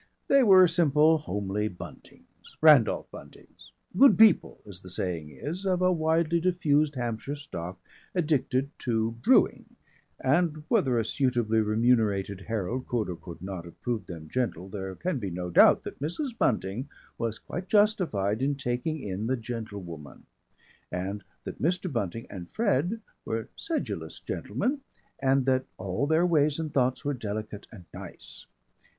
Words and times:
They 0.29 0.41
were 0.41 0.67
simple 0.67 1.19
homely 1.19 1.67
Buntings 1.67 2.57
Randolph 2.59 3.11
Buntings 3.11 3.71
"good 3.95 4.17
people" 4.17 4.59
as 4.65 4.79
the 4.81 4.89
saying 4.89 5.29
is 5.29 5.63
of 5.63 5.79
a 5.83 5.91
widely 5.91 6.39
diffused 6.41 6.95
Hampshire 6.95 7.35
stock 7.35 7.79
addicted 8.15 8.71
to 8.79 9.11
brewing, 9.23 9.75
and 10.19 10.63
whether 10.69 10.97
a 10.97 11.05
suitably 11.05 11.61
remunerated 11.61 12.41
herald 12.47 12.87
could 12.87 13.09
or 13.11 13.15
could 13.15 13.43
not 13.43 13.63
have 13.65 13.79
proved 13.79 14.07
them 14.07 14.27
"gentle" 14.27 14.67
there 14.69 14.95
can 14.95 15.19
be 15.19 15.29
no 15.29 15.51
doubt 15.51 15.83
that 15.83 15.99
Mrs. 16.01 16.35
Bunting 16.35 16.89
was 17.19 17.37
quite 17.37 17.67
justified 17.69 18.41
in 18.41 18.55
taking 18.55 19.01
in 19.03 19.27
the 19.27 19.37
Gentlewoman, 19.37 20.25
and 20.91 21.23
that 21.43 21.61
Mr. 21.61 21.93
Bunting 21.93 22.25
and 22.27 22.49
Fred 22.49 23.01
were 23.23 23.49
sedulous 23.55 24.19
gentlemen, 24.19 24.79
and 25.19 25.45
that 25.45 25.65
all 25.77 26.07
their 26.07 26.25
ways 26.25 26.57
and 26.57 26.73
thoughts 26.73 27.05
were 27.05 27.13
delicate 27.13 27.67
and 27.71 27.85
nice. 27.93 28.47